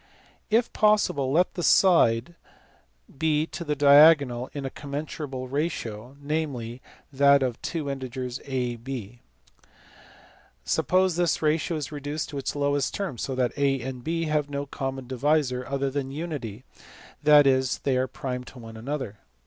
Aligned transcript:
If 0.49 0.73
possible 0.73 1.31
let 1.31 1.53
the 1.53 1.61
side 1.61 2.33
be 3.19 3.45
to 3.45 3.63
the 3.63 3.75
diagonal 3.75 4.49
in 4.51 4.65
a 4.65 4.71
commensurable 4.71 5.47
ratio, 5.47 6.17
namely, 6.19 6.81
that 7.13 7.43
of 7.43 7.53
the 7.53 7.59
two 7.59 7.87
integers 7.87 8.39
a 8.47 8.73
and 8.73 8.83
b. 8.83 9.21
Suppose 10.65 11.17
this 11.17 11.43
ratio 11.43 11.79
reduced 11.91 12.29
to 12.29 12.39
its 12.39 12.55
lowest 12.55 12.95
terms 12.95 13.21
so 13.21 13.35
that 13.35 13.55
a 13.55 13.79
and 13.81 14.03
b 14.03 14.23
have 14.23 14.49
no 14.49 14.65
common 14.65 15.05
divisor 15.05 15.63
other 15.67 15.91
than 15.91 16.09
unity, 16.11 16.63
that 17.21 17.45
is, 17.45 17.77
they 17.83 17.95
are 17.95 18.07
prime 18.07 18.43
to 18.45 18.57
one 18.57 18.77
another. 18.77 19.19